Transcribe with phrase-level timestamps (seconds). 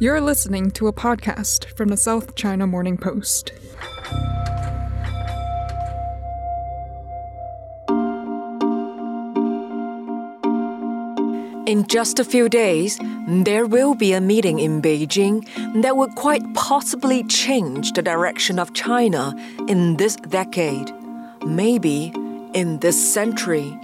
[0.00, 3.52] You're listening to a podcast from the South China Morning Post.
[11.68, 12.98] In just a few days,
[13.28, 15.46] there will be a meeting in Beijing
[15.82, 19.32] that would quite possibly change the direction of China
[19.68, 20.90] in this decade,
[21.46, 22.12] maybe
[22.52, 23.78] in this century.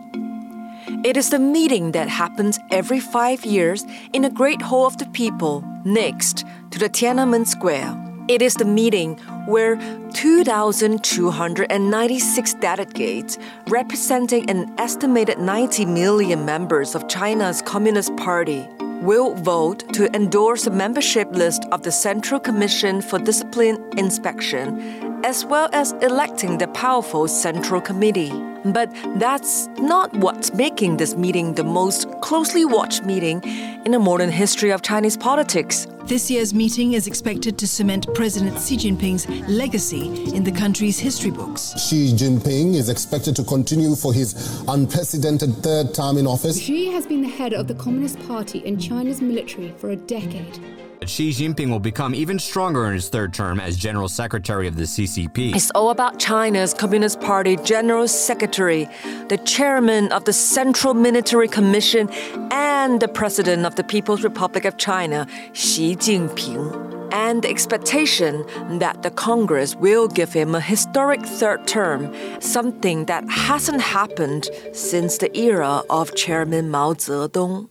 [1.05, 5.07] It is the meeting that happens every five years in the Great Hall of the
[5.07, 7.95] People next to the Tiananmen Square.
[8.29, 9.17] It is the meeting
[9.47, 9.75] where
[10.13, 18.69] 2,296 delegates, representing an estimated 90 million members of China's Communist Party,
[19.03, 25.45] will vote to endorse a membership list of the Central Commission for Discipline Inspection as
[25.45, 28.33] well as electing the powerful Central Committee.
[28.65, 33.43] But that's not what's making this meeting the most closely watched meeting
[33.85, 35.87] in the modern history of Chinese politics.
[36.05, 41.31] This year's meeting is expected to cement President Xi Jinping's legacy in the country's history
[41.31, 41.75] books.
[41.89, 46.61] Xi Jinping is expected to continue for his unprecedented third term in office.
[46.61, 50.59] Xi has been the head of the Communist Party and China's military for a decade.
[51.07, 54.83] Xi Jinping will become even stronger in his third term as General Secretary of the
[54.83, 55.55] CCP.
[55.55, 58.87] It's all about China's Communist Party General Secretary,
[59.29, 62.11] the Chairman of the Central Military Commission,
[62.51, 66.99] and the President of the People's Republic of China, Xi Jinping.
[67.13, 68.45] And the expectation
[68.79, 75.17] that the Congress will give him a historic third term, something that hasn't happened since
[75.17, 77.69] the era of Chairman Mao Zedong.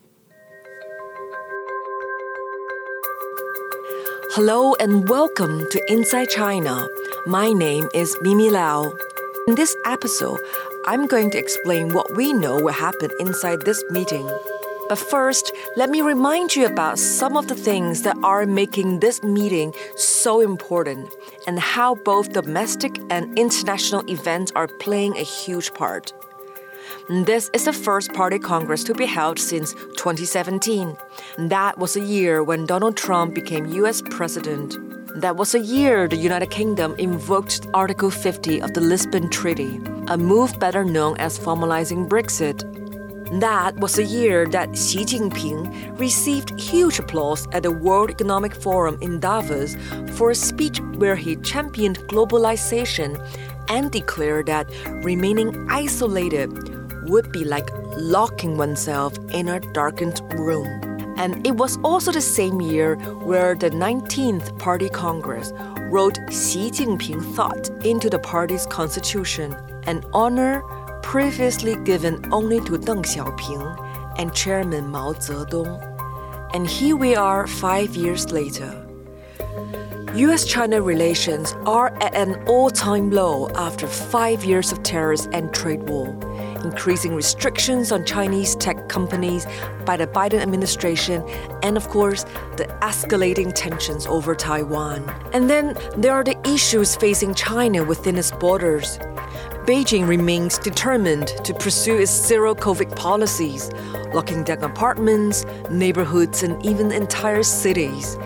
[4.41, 6.87] Hello and welcome to Inside China.
[7.25, 8.93] My name is Mimi Lau.
[9.49, 10.39] In this episode,
[10.85, 14.25] I'm going to explain what we know will happen inside this meeting.
[14.87, 19.21] But first, let me remind you about some of the things that are making this
[19.23, 21.13] meeting so important
[21.45, 26.13] and how both domestic and international events are playing a huge part.
[27.09, 30.95] This is the first party congress to be held since 2017.
[31.37, 34.77] That was a year when Donald Trump became US president.
[35.15, 40.17] That was a year the United Kingdom invoked Article 50 of the Lisbon Treaty, a
[40.17, 42.63] move better known as formalizing Brexit.
[43.39, 48.97] That was a year that Xi Jinping received huge applause at the World Economic Forum
[49.01, 49.75] in Davos
[50.15, 53.19] for a speech where he championed globalization
[53.69, 54.69] and declared that
[55.03, 56.68] remaining isolated
[57.09, 60.67] would be like locking oneself in a darkened room.
[61.17, 65.51] And it was also the same year where the 19th Party Congress
[65.91, 69.53] wrote Xi Jinping thought into the party's constitution,
[69.83, 70.61] an honor
[71.01, 75.85] previously given only to Deng Xiaoping and Chairman Mao Zedong.
[76.53, 78.85] And here we are five years later.
[80.15, 85.53] US China relations are at an all time low after five years of terrorist and
[85.53, 86.07] trade war
[86.63, 89.45] increasing restrictions on Chinese tech companies
[89.85, 91.23] by the Biden administration,
[91.63, 92.23] and of course,
[92.57, 95.09] the escalating tensions over Taiwan.
[95.33, 98.97] And then there are the issues facing China within its borders.
[99.65, 103.71] Beijing remains determined to pursue its zero COVID policies,
[104.13, 108.17] locking down apartments, neighborhoods, and even entire cities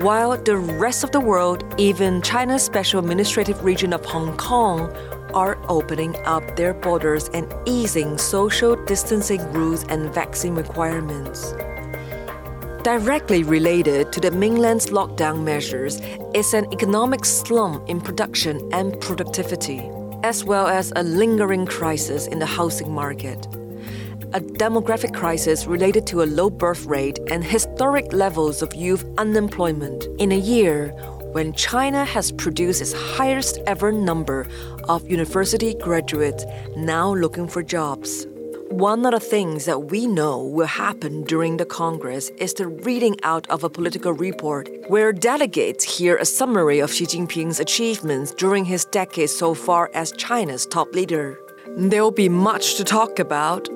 [0.00, 4.94] while the rest of the world, even China's special administrative region of Hong Kong,
[5.38, 11.54] are opening up their borders and easing social distancing rules and vaccine requirements.
[12.82, 16.00] Directly related to the mainland's lockdown measures
[16.34, 19.88] is an economic slump in production and productivity,
[20.24, 23.46] as well as a lingering crisis in the housing market.
[24.34, 30.08] A demographic crisis related to a low birth rate and historic levels of youth unemployment
[30.18, 30.92] in a year
[31.32, 34.46] when China has produced its highest ever number
[34.88, 36.44] of university graduates
[36.76, 38.26] now looking for jobs.
[38.70, 43.16] One of the things that we know will happen during the Congress is the reading
[43.22, 48.64] out of a political report where delegates hear a summary of Xi Jinping's achievements during
[48.66, 51.38] his decade so far as China's top leader.
[51.76, 53.68] There will be much to talk about,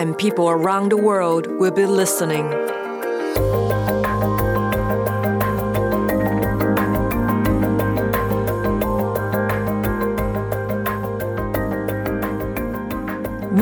[0.00, 2.46] and people around the world will be listening.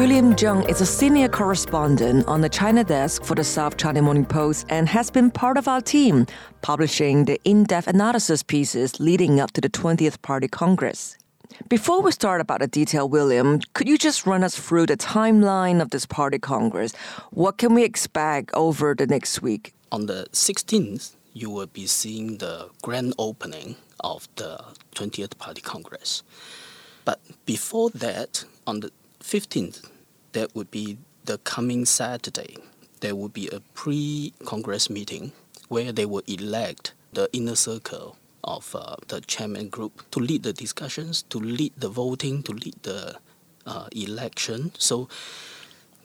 [0.06, 4.25] William Zheng is a senior correspondent on the China desk for the South China Morning
[4.25, 6.26] Post and has been part of our team
[6.62, 11.19] publishing the in depth analysis pieces leading up to the 20th Party Congress.
[11.69, 15.82] Before we start about the detail, William, could you just run us through the timeline
[15.82, 16.93] of this party congress?
[17.32, 19.75] What can we expect over the next week?
[19.91, 24.61] On the 16th, you will be seeing the grand opening of the
[24.94, 26.23] 20th Party Congress.
[27.05, 29.91] But before that, on the 15th,
[30.37, 32.56] that would be the coming Saturday,
[33.00, 35.33] there will be a pre Congress meeting
[35.69, 40.53] where they will elect the inner circle of uh, the chairman group to lead the
[40.53, 43.17] discussions, to lead the voting, to lead the
[43.67, 44.73] uh, election.
[44.79, 45.09] So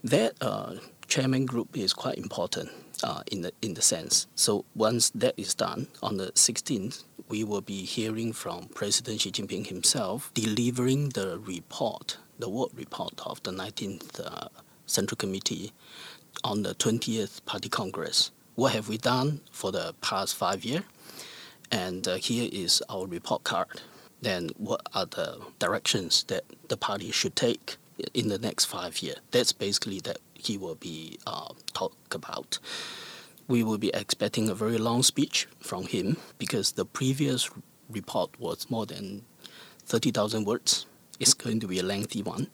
[0.04, 0.76] that uh,
[1.08, 2.70] chairman group is quite important
[3.04, 4.28] uh, in the in the sense.
[4.36, 9.32] So once that is done on the 16th, we will be hearing from President Xi
[9.32, 14.50] Jinping himself delivering the report, the work report of the 19th uh,
[14.86, 15.72] Central Committee
[16.44, 18.32] on the 20th Party Congress.
[18.56, 20.84] What have we done for the past five years?
[21.72, 23.82] And uh, here is our report card.
[24.22, 27.78] Then what are the directions that the party should take
[28.14, 29.18] in the next five years?
[29.32, 32.60] That's basically that he will be uh, talk about.
[33.48, 37.50] We will be expecting a very long speech from him because the previous
[37.90, 39.24] report was more than
[39.86, 40.86] 30,000 words.
[41.22, 42.48] It's going to be a lengthy one.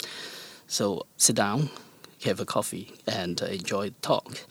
[0.67, 1.69] So sit down,
[2.25, 4.45] have a coffee, and uh, enjoy the talk.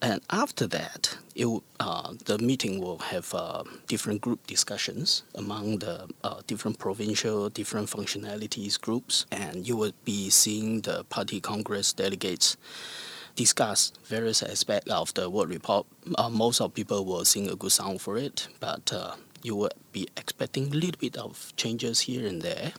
[0.00, 1.48] And after that, it,
[1.80, 7.90] uh, the meeting will have uh, different group discussions among the uh, different provincial, different
[7.90, 12.56] functionalities groups, and you will be seeing the party congress delegates
[13.34, 15.86] discuss various aspects of the work report.
[16.16, 19.70] Uh, most of people will sing a good song for it, but uh, you will
[19.90, 22.72] be expecting a little bit of changes here and there.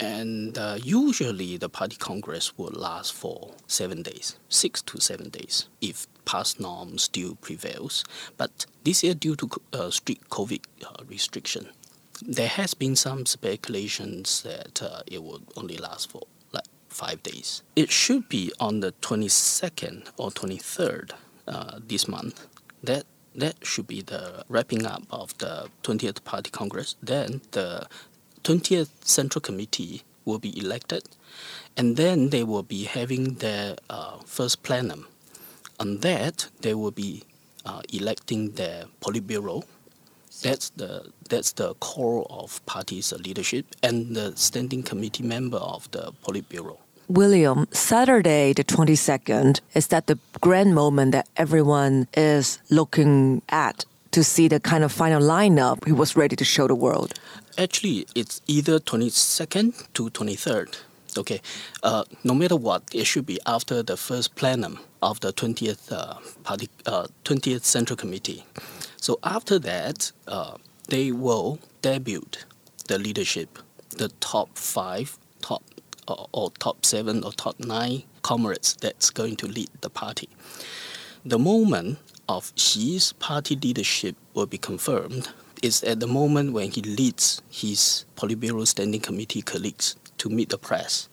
[0.00, 5.68] And uh, usually the party congress will last for seven days, six to seven days,
[5.82, 8.04] if past norm still prevails.
[8.38, 11.68] But this year, due to uh, strict COVID uh, restriction,
[12.22, 16.22] there has been some speculations that uh, it would only last for
[16.52, 17.62] like five days.
[17.76, 21.12] It should be on the 22nd or 23rd
[21.46, 22.46] uh, this month.
[22.82, 23.04] That
[23.34, 26.96] that should be the wrapping up of the 20th Party Congress.
[27.02, 27.86] Then the
[28.44, 31.02] 20th Central Committee will be elected,
[31.76, 35.06] and then they will be having their uh, first plenum.
[35.78, 37.24] On that, they will be
[37.64, 39.64] uh, electing their Politburo.
[40.42, 46.12] That's the that's the core of party's leadership and the standing committee member of the
[46.24, 46.78] Politburo.
[47.08, 54.22] William, Saturday the 22nd, is that the grand moment that everyone is looking at to
[54.22, 57.14] see the kind of final lineup he was ready to show the world?
[57.58, 60.76] Actually, it's either 22nd to 23rd.
[61.18, 61.40] Okay,
[61.82, 66.14] uh, no matter what, it should be after the first plenum of the 20th uh,
[66.44, 68.44] party, uh, 20th Central Committee.
[68.96, 70.56] So after that, uh,
[70.88, 72.24] they will debut
[72.86, 73.58] the leadership,
[73.90, 75.64] the top five, top
[76.06, 80.28] or, or top seven or top nine comrades that's going to lead the party.
[81.24, 81.98] The moment
[82.28, 85.30] of Xi's party leadership will be confirmed
[85.62, 90.58] is at the moment when he leads his Politburo Standing Committee colleagues to meet the
[90.58, 91.08] press.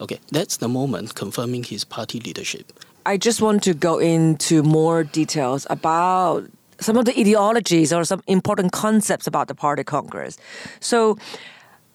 [0.00, 2.72] Okay, that's the moment confirming his party leadership.
[3.04, 6.44] I just want to go into more details about
[6.80, 10.38] some of the ideologies or some important concepts about the party congress.
[10.80, 11.18] So,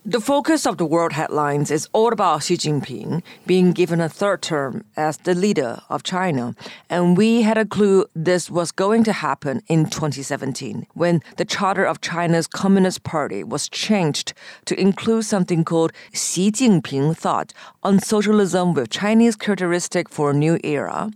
[0.05, 4.41] the focus of the world headlines is all about Xi Jinping being given a third
[4.41, 6.55] term as the leader of China.
[6.89, 11.85] And we had a clue this was going to happen in 2017 when the charter
[11.85, 14.33] of China's Communist Party was changed
[14.65, 20.59] to include something called Xi Jinping thought on socialism with Chinese characteristic for a new
[20.65, 21.11] era.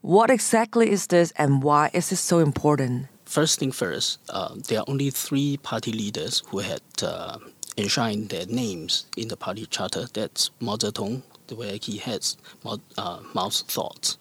[0.00, 3.08] What exactly is this and why is this so important?
[3.26, 7.36] First thing first, uh, there are only three party leaders who had uh,
[7.78, 10.06] enshrine their names in the party charter.
[10.12, 11.22] That's Mao Zedong,
[11.54, 14.18] where he has Mao, uh, Mao's thoughts,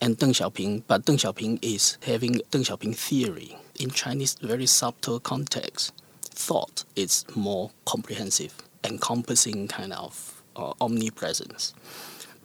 [0.00, 0.84] and Deng Xiaoping.
[0.86, 5.92] But Deng Xiaoping is having Deng Xiaoping theory in Chinese, very subtle context.
[6.22, 8.54] Thought is more comprehensive,
[8.84, 11.74] encompassing kind of uh, omnipresence.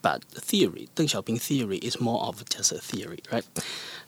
[0.01, 3.45] But theory, Deng Xiaoping theory is more of just a theory, right?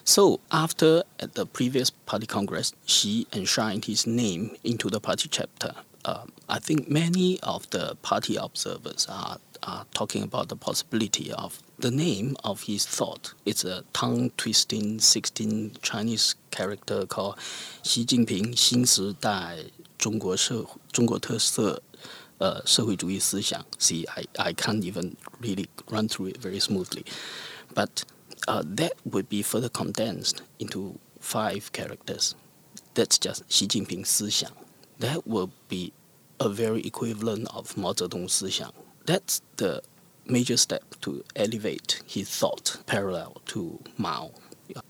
[0.04, 5.76] So after at the previous party congress, Xi enshrined his name into the party chapter
[6.05, 11.63] uh, I think many of the party observers are, are talking about the possibility of
[11.79, 13.33] the name of his thought.
[13.47, 17.39] It's a tongue twisting 16 Chinese character called
[17.83, 19.59] 习近平新时代
[19.99, 21.83] 中国社中国特色
[22.39, 23.65] 呃社会主义思想.
[23.79, 27.05] See, I, I can't even really run through it very smoothly.
[27.75, 28.05] But
[28.47, 32.35] uh, that would be further condensed into five characters.
[32.95, 34.51] That's just 习近平思想
[35.00, 35.94] that will be
[36.40, 38.72] a very equivalent of Mao Zedong 思想.
[39.06, 39.82] That's the
[40.26, 44.32] major step to elevate his thought parallel to Mao.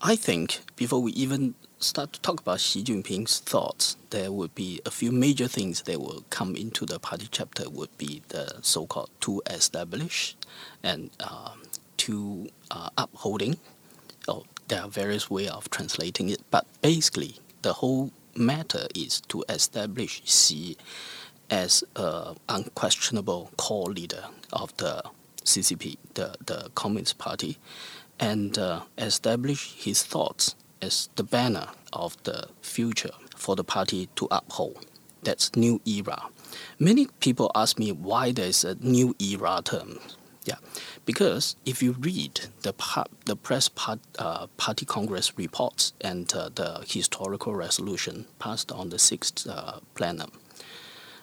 [0.02, 4.80] I think before we even start to talk about Xi Jinping's thoughts, there would be
[4.84, 9.10] a few major things that will come into the party chapter would be the so-called
[9.20, 10.36] to establish
[10.82, 11.54] and uh,
[11.96, 13.56] to uh, upholding.
[14.28, 19.44] Oh, there are various ways of translating it, but basically the whole matter is to
[19.48, 20.76] establish Xi
[21.50, 25.02] as an unquestionable core leader of the
[25.44, 27.58] CCP, the, the Communist Party,
[28.18, 34.28] and uh, establish his thoughts as the banner of the future for the party to
[34.30, 34.86] uphold.
[35.22, 36.22] That's new era.
[36.78, 39.98] Many people ask me why there's a new era term.
[40.44, 40.56] Yeah,
[41.04, 42.74] because if you read the
[43.26, 48.98] the press part, uh, party congress reports and uh, the historical resolution passed on the
[48.98, 50.32] sixth uh, plenum,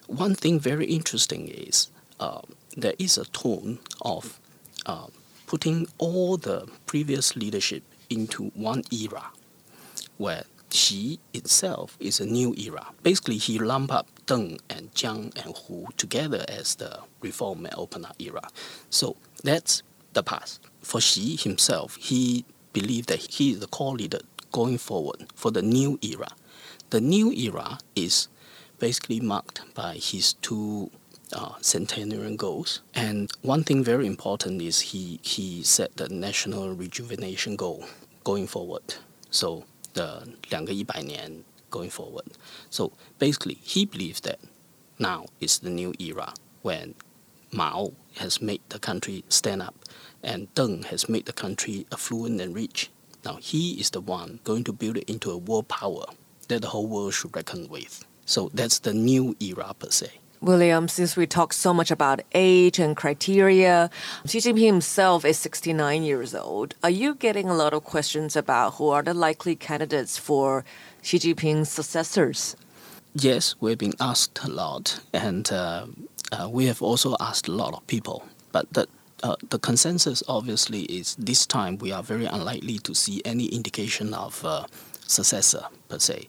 [0.05, 2.41] one thing very interesting is uh,
[2.75, 4.39] there is a tone of
[4.85, 5.07] uh,
[5.47, 9.31] putting all the previous leadership into one era,
[10.17, 12.87] where Xi itself is a new era.
[13.01, 18.04] Basically, he lumped up Deng and Jiang and Hu together as the reform and open
[18.04, 18.48] up era.
[18.90, 19.82] So that's
[20.12, 20.60] the past.
[20.80, 24.20] For Xi himself, he believed that he is the core leader
[24.52, 26.28] going forward for the new era.
[26.90, 28.28] The new era is
[28.78, 30.90] basically marked by his two
[31.32, 32.80] uh, centenarian goals.
[32.94, 37.84] And one thing very important is he, he set the national rejuvenation goal
[38.24, 38.82] going forward.
[39.30, 42.25] So the 两个一百年 going forward.
[42.69, 44.39] So basically, he believes that
[44.99, 46.95] now is the new era when
[47.51, 49.75] Mao has made the country stand up
[50.23, 52.89] and Deng has made the country affluent and rich.
[53.23, 56.05] Now he is the one going to build it into a world power
[56.47, 58.05] that the whole world should reckon with.
[58.25, 60.11] So that's the new era per se.
[60.41, 63.89] William, since we talk so much about age and criteria,
[64.25, 66.75] Xi Jinping himself is 69 years old.
[66.83, 70.63] Are you getting a lot of questions about who are the likely candidates for
[71.01, 72.55] Xi Jinping's successors?
[73.15, 75.87] Yes, we've been asked a lot, and uh,
[76.31, 78.23] uh, we have also asked a lot of people.
[78.51, 78.87] But the,
[79.23, 84.13] uh, the consensus obviously is this time we are very unlikely to see any indication
[84.13, 84.67] of uh,
[85.07, 86.27] successor per se.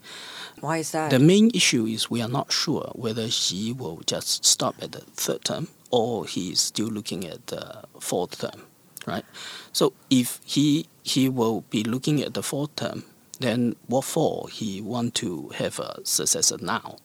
[0.61, 1.11] Why is that?
[1.11, 5.00] The main issue is we are not sure whether Xi will just stop at the
[5.00, 8.62] third term or he is still looking at the fourth term,
[9.07, 9.25] right?
[9.73, 13.05] So if he he will be looking at the fourth term,
[13.41, 16.97] then what for he want to have a successor now?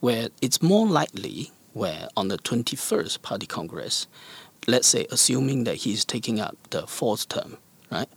[0.00, 4.06] Where it's more likely where on the 21st Party Congress,
[4.66, 7.58] let's say assuming that he's taking up the fourth term,
[7.90, 8.08] right?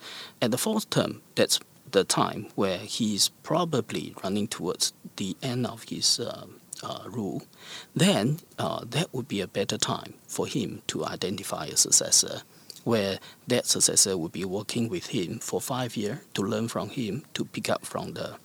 [0.41, 1.59] At the fourth term, that's
[1.93, 6.45] the time where he's probably running towards the end of his uh,
[6.83, 7.41] uh, rule,
[7.95, 12.41] then uh, that would be a better time for him to identify a successor,
[12.83, 17.23] where that successor would be working with him for five years to learn from him,
[17.33, 18.35] to pick up from the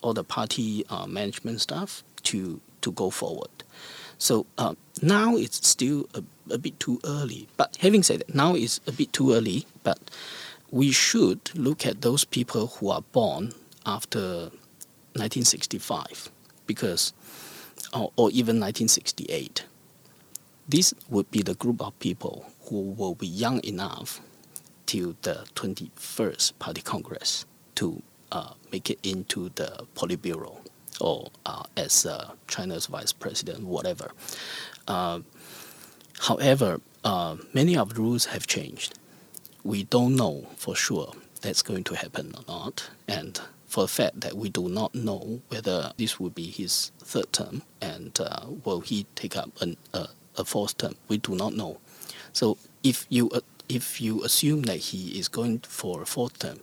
[0.00, 3.50] all the party uh, management stuff to to go forward.
[4.18, 7.48] So uh, now it's still a, a bit too early.
[7.56, 9.66] But having said that, now it's a bit too early.
[9.82, 9.98] But
[10.72, 13.52] we should look at those people who are born
[13.84, 14.50] after
[15.14, 16.30] 1965
[16.66, 17.12] because
[17.92, 19.64] or, or even 1968
[20.66, 24.20] this would be the group of people who will be young enough
[24.86, 28.02] till the 21st party congress to
[28.32, 30.56] uh, make it into the politburo
[31.02, 34.10] or uh, as uh, china's vice president whatever.
[34.88, 35.20] Uh,
[36.20, 38.98] however uh, many of the rules have changed
[39.64, 42.90] we don't know for sure that's going to happen or not.
[43.08, 47.32] And for the fact that we do not know whether this will be his third
[47.32, 51.54] term and uh, will he take up an, uh, a fourth term, we do not
[51.54, 51.78] know.
[52.32, 56.60] So if you uh, if you assume that he is going for a fourth term,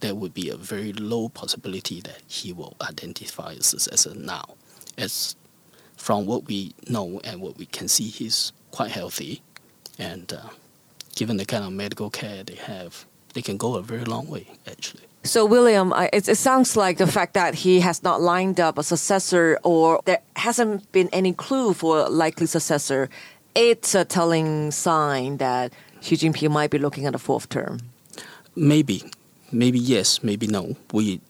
[0.00, 4.54] there would be a very low possibility that he will identify as a successor now.
[4.96, 5.34] As
[5.96, 9.42] from what we know and what we can see, he's quite healthy,
[9.98, 10.50] and uh,
[11.14, 14.46] given the kind of medical care they have, they can go a very long way,
[14.66, 15.04] actually.
[15.24, 18.82] So, William, it, it, sounds like the fact that he has not lined up a
[18.82, 23.08] successor or there hasn't been any clue for a likely successor,
[23.54, 27.80] it's a telling sign that Xi Jinping might be looking at a fourth term.
[28.54, 29.02] Maybe.
[29.50, 30.76] Maybe yes, maybe no.
[30.92, 31.20] We,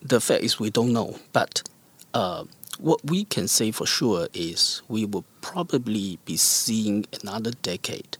[0.00, 1.18] the fact is, we don't know.
[1.34, 1.62] But
[2.14, 2.44] uh,
[2.78, 8.16] what we can say for sure is we will probably be seeing another decade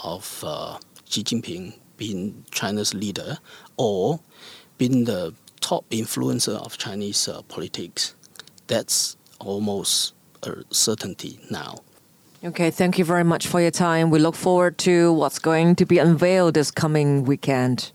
[0.00, 3.38] of uh, Xi Jinping being China's leader
[3.76, 4.20] or
[4.78, 8.14] being the top influencer of Chinese uh, politics.
[8.66, 11.76] That's almost a certainty now.
[12.44, 14.10] Okay, thank you very much for your time.
[14.10, 17.90] We look forward to what's going to be unveiled this coming weekend.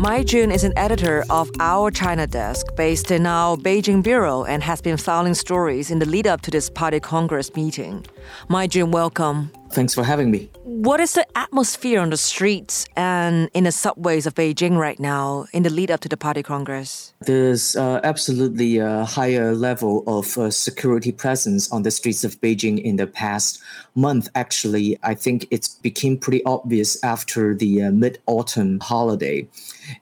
[0.00, 4.62] Mai Jun is an editor of Our China Desk based in our Beijing bureau and
[4.62, 8.06] has been filing stories in the lead up to this party congress meeting.
[8.48, 9.50] Mai Jun, welcome.
[9.72, 10.50] Thanks for having me.
[10.64, 15.46] What is the atmosphere on the streets and in the subways of Beijing right now
[15.52, 17.14] in the lead up to the Party Congress?
[17.20, 22.82] There's uh, absolutely a higher level of uh, security presence on the streets of Beijing
[22.82, 23.62] in the past
[23.94, 24.28] month.
[24.34, 29.46] Actually, I think it's became pretty obvious after the uh, mid autumn holiday.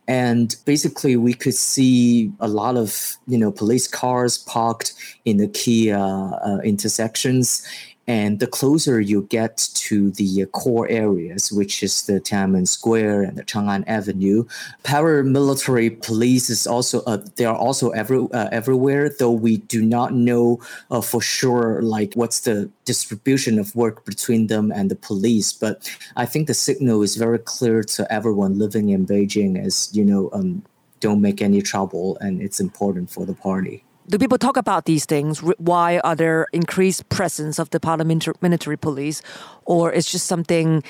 [0.06, 4.94] And basically, we could see a lot of you know police cars parked
[5.24, 7.66] in the key uh, uh, intersections
[8.08, 13.36] and the closer you get to the core areas, which is the Tiananmen Square and
[13.36, 14.44] the Chang'an Avenue,
[14.82, 19.10] paramilitary police is also uh, they are also every, uh, everywhere.
[19.10, 20.58] Though we do not know
[20.90, 25.94] uh, for sure like what's the distribution of work between them and the police, but
[26.16, 30.30] I think the signal is very clear to everyone living in Beijing as you know.
[30.32, 30.64] Um,
[31.00, 35.04] don't make any trouble, and it's important for the party do people talk about these
[35.04, 35.40] things?
[35.42, 39.22] Why are there increased presence of the paramilitary police,
[39.64, 40.82] or it's just something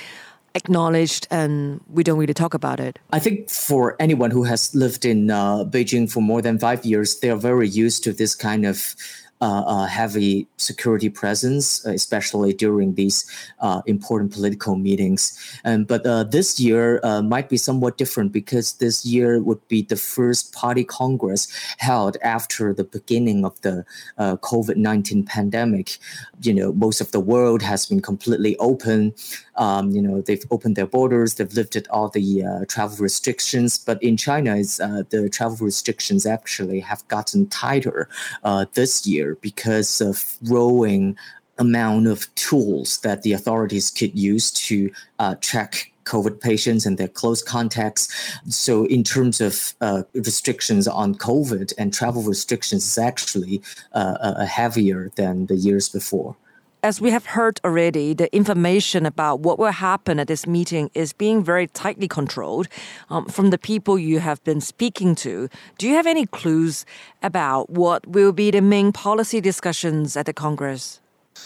[0.55, 2.99] acknowledged and we don't really talk about it?
[3.13, 7.19] I think for anyone who has lived in uh, Beijing for more than five years,
[7.21, 8.95] they are very used to this kind of
[9.41, 13.25] uh, heavy security presence, uh, especially during these
[13.61, 15.39] uh, important political meetings.
[15.65, 19.83] Um, but uh, this year uh, might be somewhat different because this year would be
[19.83, 23.85] the first party congress held after the beginning of the
[24.19, 25.99] COVID 19 pandemic.
[26.43, 29.15] You know, most of the world has been completely open.
[29.59, 33.77] Um, you know, they've opened their borders, they've lifted all the uh, travel restrictions.
[33.79, 38.09] But in China, uh, the travel restrictions actually have gotten tighter
[38.45, 41.17] uh, this year because of growing
[41.59, 47.09] amount of tools that the authorities could use to uh, track COVID patients and their
[47.09, 48.09] close contacts.
[48.49, 53.61] So, in terms of uh, restrictions on COVID and travel restrictions, is actually
[53.93, 56.37] uh, uh, heavier than the years before
[56.83, 61.13] as we have heard already, the information about what will happen at this meeting is
[61.13, 62.69] being very tightly controlled
[63.11, 65.49] um, from the people you have been speaking to.
[65.79, 66.87] Do you have any clues
[67.23, 71.01] about what will be the main policy discussions at the Congress?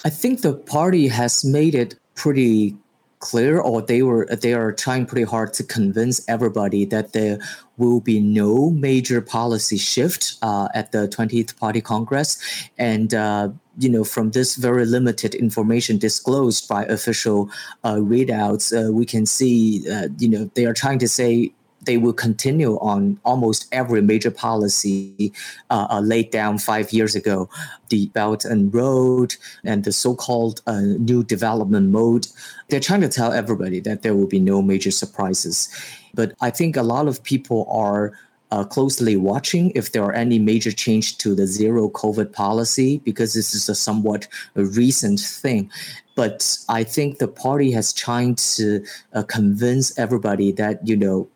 [0.05, 2.77] I think the party has made it pretty
[3.23, 7.39] clear or they were they are trying pretty hard to convince everybody that there
[7.79, 12.37] will be no major policy shift uh, at the 20th party congress.
[12.77, 17.49] And uh, you know, from this very limited information disclosed by official
[17.85, 21.53] uh, readouts, uh, we can see, uh, you know, they are trying to say
[21.85, 25.33] they will continue on almost every major policy
[25.71, 27.49] uh, uh, laid down five years ago,
[27.88, 32.27] the Belt and Road and the so-called uh, new development mode.
[32.68, 35.68] They're trying to tell everybody that there will be no major surprises.
[36.14, 38.12] But I think a lot of people are
[38.53, 43.33] uh, closely watching if there are any major change to the zero COVID policy because
[43.33, 45.71] this is a somewhat recent thing.
[46.14, 51.29] But I think the party has tried to uh, convince everybody that you know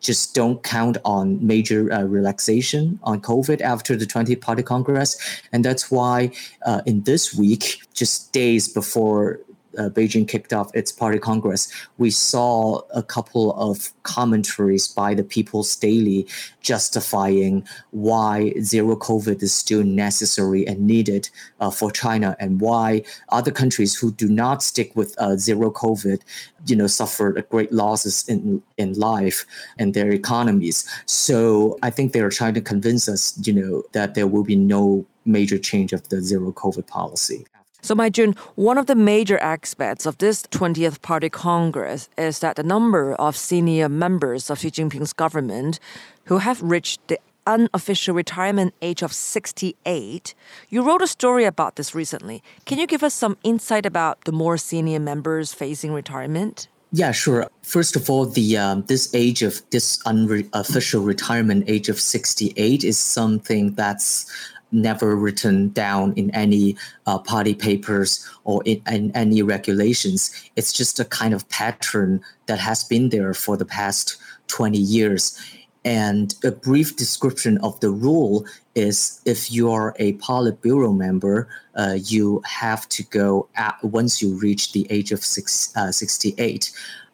[0.00, 5.16] just don't count on major uh, relaxation on COVID after the 20th Party Congress.
[5.52, 6.30] And that's why
[6.64, 9.40] uh, in this week, just days before
[9.78, 15.24] uh, Beijing kicked off its party congress, we saw a couple of commentaries by the
[15.24, 16.26] People's Daily
[16.60, 21.30] justifying why zero COVID is still necessary and needed
[21.60, 26.20] uh, for China, and why other countries who do not stick with uh, zero COVID,
[26.66, 29.46] you know, suffered great losses in in life
[29.78, 30.88] and their economies.
[31.06, 34.56] So I think they are trying to convince us, you know, that there will be
[34.56, 37.46] no major change of the zero COVID policy.
[37.82, 42.56] So, Mai Jun, one of the major aspects of this 20th Party Congress is that
[42.56, 45.80] the number of senior members of Xi Jinping's government
[46.24, 50.34] who have reached the unofficial retirement age of 68.
[50.68, 52.42] You wrote a story about this recently.
[52.66, 56.68] Can you give us some insight about the more senior members facing retirement?
[56.92, 57.48] Yeah, sure.
[57.62, 62.98] First of all, the um, this age of this unofficial retirement age of 68 is
[62.98, 64.26] something that's
[64.72, 66.76] never written down in any
[67.06, 70.32] uh, party papers or in, in, any regulations.
[70.56, 74.16] It's just a kind of pattern that has been there for the past
[74.48, 75.38] 20 years.
[75.84, 82.42] And a brief description of the rule is if you're a Politburo member, uh, you
[82.44, 86.70] have to go at, once you reach the age of six, uh, 68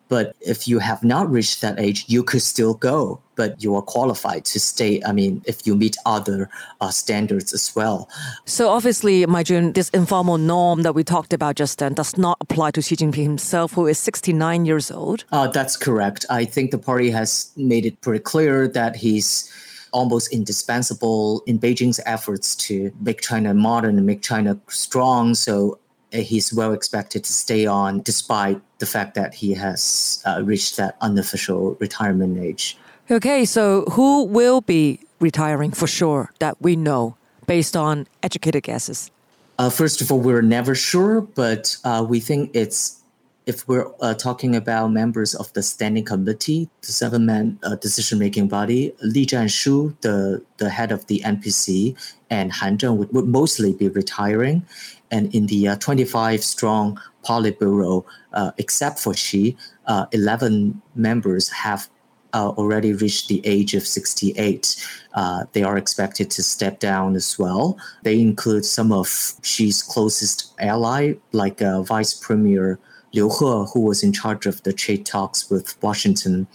[0.09, 3.83] But if you have not reached that age, you could still go, but you are
[3.83, 5.03] qualified to stay.
[5.05, 6.49] I mean, if you meet other
[6.81, 8.09] uh, standards as well.
[8.45, 12.71] So obviously, my this informal norm that we talked about just then does not apply
[12.73, 15.25] to Xi Jinping himself, who is 69 years old.
[15.33, 16.25] Uh, that's correct.
[16.31, 19.53] I think the party has made it pretty clear that he's
[19.92, 25.35] almost indispensable in Beijing's efforts to make China modern and make China strong.
[25.35, 25.79] So
[26.12, 30.97] he's well expected to stay on despite the fact that he has uh, reached that
[31.01, 32.77] unofficial retirement age.
[33.11, 37.16] Okay, so who will be retiring for sure that we know
[37.47, 39.11] based on educated guesses?
[39.59, 43.03] Uh, first of all, we're never sure, but uh, we think it's
[43.47, 48.92] if we're uh, talking about members of the standing committee, the seven-man uh, decision-making body,
[49.03, 51.97] Li Zhanshu, the, the head of the NPC,
[52.29, 54.66] and Han Zheng would, would mostly be retiring.
[55.11, 61.88] And in the 25-strong Politburo, uh, except for Xi, uh, 11 members have
[62.35, 64.87] uh, already reached the age of 68.
[65.14, 67.79] Uh, they are expected to step down as well.
[68.03, 69.09] They include some of
[69.42, 72.79] Xi's closest ally, like Vice Premier
[73.14, 76.47] Liu He, who was in charge of the trade talks with Washington,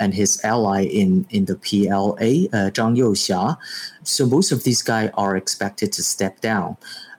[0.00, 3.56] and his ally in, in the PLA, uh, Zhang Youxia.
[4.02, 6.76] So most of these guys are expected to step down.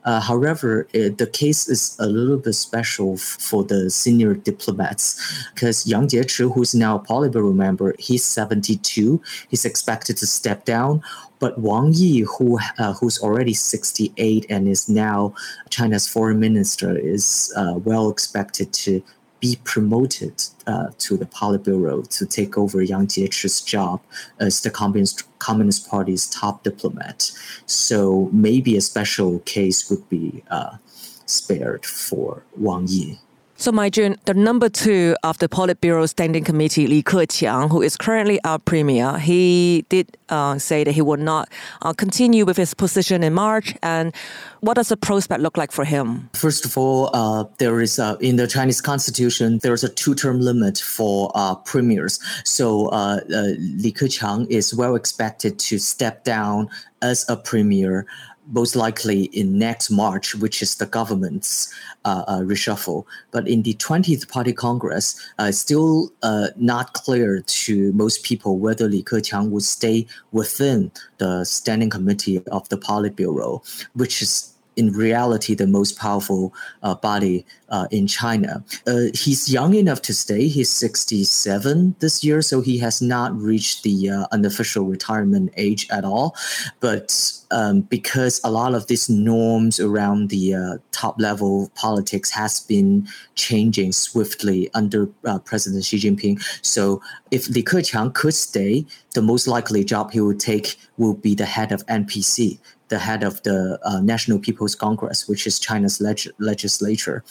[0.09, 5.05] Uh, however, it, the case is a little bit special f- for the senior diplomats
[5.53, 9.21] because Yang Jiechi, who's now a Politburo member, he's 72.
[9.49, 11.03] He's expected to step down.
[11.37, 15.35] But Wang Yi, who uh, who's already 68 and is now
[15.69, 19.03] China's foreign minister, is uh, well expected to
[19.39, 24.01] be promoted uh, to the Politburo to take over Yang Jiechi's job
[24.39, 27.31] as the Communist, Communist Party's top diplomat.
[27.65, 30.77] So maybe a special case would be uh,
[31.25, 33.19] spared for Wang Yi.
[33.61, 37.97] So, Mai Jun, the number two of the Politburo Standing Committee, Li Keqiang, who is
[37.97, 41.49] currently our premier, he did uh, say that he will not
[41.81, 43.75] uh, continue with his position in March.
[43.83, 44.15] And
[44.61, 46.29] what does the prospect look like for him?
[46.35, 50.77] First of all, uh, there is in the Chinese constitution there is a two-term limit
[50.77, 52.17] for uh, premiers.
[52.45, 56.69] So uh, uh, Li Keqiang is well expected to step down
[57.01, 58.05] as a premier
[58.51, 61.73] most likely in next March, which is the government's
[62.05, 63.05] uh, uh, reshuffle.
[63.31, 68.87] But in the 20th Party Congress, uh, still uh, not clear to most people whether
[68.87, 73.61] Li Keqiang would stay within the standing committee of the Politburo,
[73.93, 74.48] which is
[74.79, 78.63] in reality the most powerful uh, body uh, in China.
[78.87, 80.47] Uh, he's young enough to stay.
[80.47, 86.05] He's 67 this year, so he has not reached the uh, unofficial retirement age at
[86.05, 86.35] all.
[86.79, 87.07] But
[87.51, 93.07] um, because a lot of these norms around the uh, top level politics has been
[93.35, 95.07] changing swiftly under
[95.45, 100.39] President Xi Jinping, so if Li Keqiang could stay, the most likely job he would
[100.39, 102.59] take will be the head of NPC,
[102.89, 107.23] the head of the uh, National People's Congress, which is China's leg- legislature.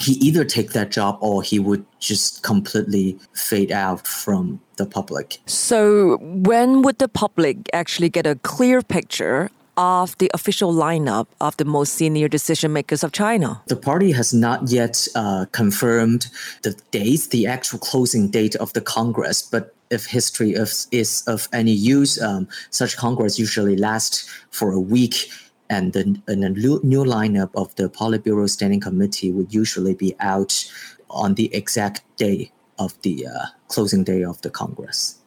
[0.00, 5.38] He either take that job or he would just completely fade out from the public.
[5.46, 11.56] So, when would the public actually get a clear picture of the official lineup of
[11.56, 13.62] the most senior decision makers of China?
[13.66, 16.26] The party has not yet uh, confirmed
[16.62, 21.48] the dates, the actual closing date of the Congress, but if history is, is of
[21.52, 25.30] any use, um, such Congress usually lasts for a week.
[25.70, 30.64] And the, and the new lineup of the Politburo Standing Committee would usually be out
[31.08, 35.18] on the exact day of the uh, closing day of the Congress.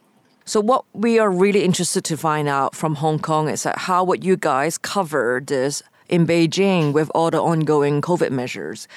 [0.46, 4.04] So, what we are really interested to find out from Hong Kong is that how
[4.06, 8.88] would you guys cover this in Beijing with all the ongoing COVID measures?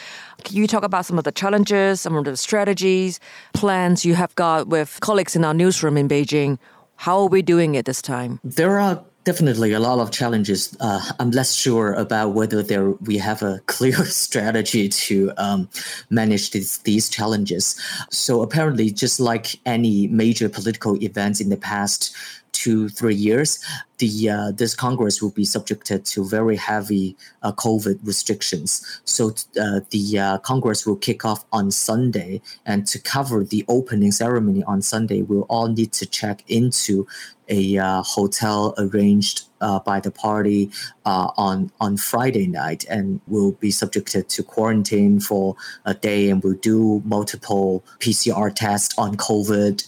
[0.45, 3.21] Can you talk about some of the challenges, some of the strategies,
[3.53, 6.59] plans you have got with colleagues in our newsroom in Beijing?
[6.97, 8.41] How are we doing it this time?
[8.45, 10.77] There are definitely a lot of challenges.
[10.81, 15.69] Uh, I'm less sure about whether there we have a clear strategy to um,
[16.09, 17.81] manage these, these challenges.
[18.11, 22.15] So apparently, just like any major political events in the past
[22.53, 23.59] two three years,
[23.99, 29.01] the uh, this Congress will be subjected to very heavy uh, COVID restrictions.
[29.05, 29.29] So
[29.61, 34.63] uh, the uh, Congress will kick off on Sunday, and to cover the opening ceremony
[34.65, 37.07] on Sunday, we'll all need to check into
[37.49, 40.71] a uh, hotel arranged uh, by the party
[41.05, 46.55] on on Friday night, and will be subjected to quarantine for a day, and will
[46.55, 49.87] do multiple PCR tests on COVID.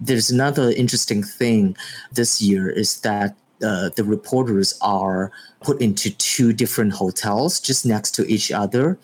[0.00, 1.76] There's another interesting thing
[2.12, 8.12] this year is that uh, the reporters are put into two different hotels just next
[8.12, 8.98] to each other.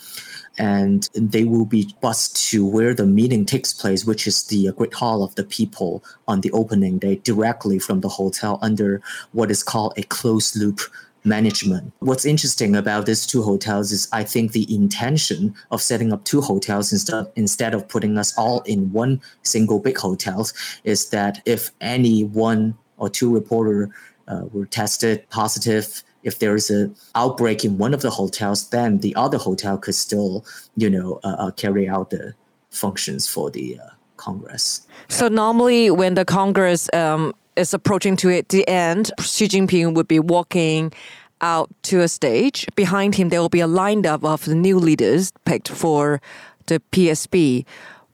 [0.59, 4.95] And they will be bused to where the meeting takes place, which is the Great
[4.95, 9.63] Hall of the People on the opening day, directly from the hotel under what is
[9.63, 10.81] called a closed loop
[11.27, 11.93] management.
[11.99, 16.41] What's interesting about these two hotels is I think the intention of setting up two
[16.41, 20.49] hotels instead instead of putting us all in one single big hotel
[20.85, 23.91] is that if any one or two reporter
[24.29, 28.99] uh, were tested positive if there is a outbreak in one of the hotels then
[28.99, 30.45] the other hotel could still
[30.77, 32.35] you know uh, uh, carry out the
[32.71, 34.87] functions for the uh, congress.
[35.09, 40.09] So normally when the congress um, is approaching to it, the end xi jinping would
[40.09, 40.93] be walking
[41.41, 42.67] out to a stage.
[42.75, 46.21] Behind him there will be a lineup of the new leaders picked for
[46.67, 47.65] the PSC.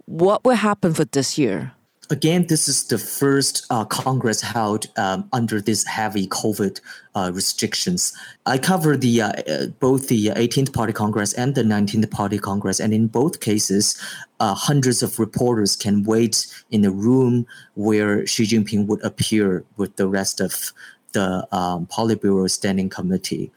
[0.06, 1.72] what will happen for this year
[2.12, 6.78] Again, this is the first uh, Congress held um, under this heavy COVID
[7.14, 8.12] uh, restrictions.
[8.44, 12.80] I covered the uh, uh both the 18th Party Congress and the 19th Party Congress,
[12.80, 13.98] and in both cases,
[14.40, 17.46] uh, hundreds of reporters can wait in the room
[17.76, 20.74] where Xi Jinping would appear with the rest of
[21.12, 23.50] the um, Politburo Standing Committee.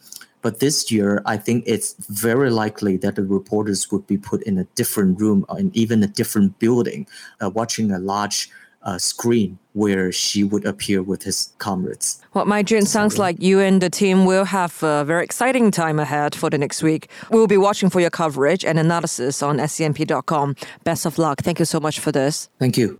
[0.46, 4.60] But this year, I think it's very likely that the reporters would be put in
[4.60, 7.08] a different room and even a different building,
[7.42, 8.52] uh, watching a large
[8.84, 12.22] uh, screen where Xi would appear with his comrades.
[12.36, 15.98] Well, Mai Jun, sounds like you and the team will have a very exciting time
[15.98, 17.10] ahead for the next week.
[17.32, 20.58] We'll be watching for your coverage and analysis on scmp.com.
[20.84, 21.42] Best of luck.
[21.42, 22.50] Thank you so much for this.
[22.60, 23.00] Thank you.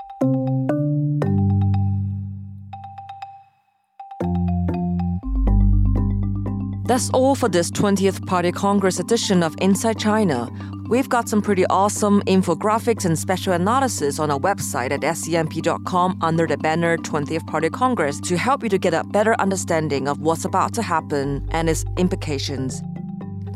[6.86, 10.52] That's all for this 20th Party Congress edition of Inside China.
[10.88, 16.46] We've got some pretty awesome infographics and special analysis on our website at scmp.com under
[16.46, 20.46] the banner 20th Party Congress to help you to get a better understanding of what's
[20.46, 22.84] about to happen and its implications.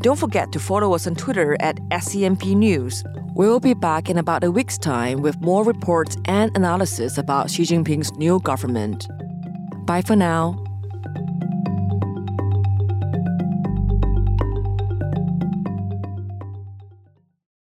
[0.02, 3.04] Don't forget to follow us on Twitter at SCMP News.
[3.36, 7.62] We'll be back in about a week's time with more reports and analysis about Xi
[7.62, 9.08] Jinping's new government.
[9.86, 10.64] Bye for now.